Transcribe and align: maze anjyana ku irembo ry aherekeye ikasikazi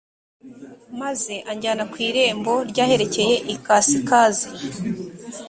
maze 0.99 1.33
anjyana 1.51 1.83
ku 1.91 1.97
irembo 2.07 2.53
ry 2.69 2.79
aherekeye 2.85 3.35
ikasikazi 3.53 4.47